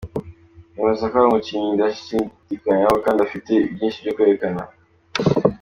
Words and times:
Yemeza 0.75 1.03
ko 1.11 1.15
ari 1.17 1.25
umukinnyi 1.27 1.69
ndashidikanyaho 1.75 2.95
kandi 3.05 3.19
afite 3.27 3.51
byinshi 3.73 4.01
byo 4.03 4.13
kwerekana. 4.15 4.61